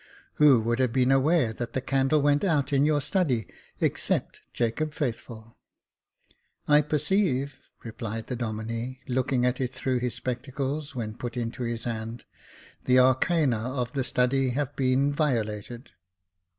Who 0.41 0.59
would 0.61 0.79
have 0.79 0.91
been 0.91 1.11
aware 1.11 1.53
that 1.53 1.73
the 1.73 1.79
candle 1.79 2.23
went 2.23 2.43
out 2.43 2.73
in 2.73 2.87
your 2.87 3.01
study, 3.01 3.45
except 3.79 4.41
Jacob 4.51 4.95
Faithful?" 4.95 5.59
"I 6.67 6.81
perceive," 6.81 7.59
replied 7.83 8.25
the 8.25 8.35
Domine, 8.35 8.97
looking 9.07 9.45
at 9.45 9.61
it 9.61 9.71
through 9.75 9.99
his 9.99 10.15
spectacles, 10.15 10.95
when 10.95 11.13
put 11.13 11.37
into 11.37 11.61
his 11.65 11.83
hand," 11.83 12.25
the 12.85 12.97
arcana 12.97 13.75
of 13.75 13.93
the 13.93 14.03
study 14.03 14.49
have 14.57 14.75
been 14.75 15.13
violated." 15.13 15.91